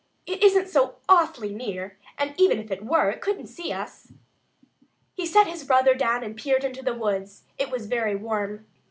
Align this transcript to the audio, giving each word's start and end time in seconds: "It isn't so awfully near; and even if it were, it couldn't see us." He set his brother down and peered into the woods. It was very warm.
"It 0.25 0.41
isn't 0.41 0.67
so 0.67 0.95
awfully 1.07 1.53
near; 1.53 1.95
and 2.17 2.33
even 2.35 2.57
if 2.57 2.71
it 2.71 2.83
were, 2.83 3.11
it 3.11 3.21
couldn't 3.21 3.45
see 3.45 3.71
us." 3.71 4.11
He 5.13 5.27
set 5.27 5.45
his 5.45 5.63
brother 5.63 5.93
down 5.93 6.23
and 6.23 6.35
peered 6.35 6.63
into 6.63 6.81
the 6.81 6.95
woods. 6.95 7.43
It 7.59 7.69
was 7.69 7.85
very 7.85 8.15
warm. 8.15 8.65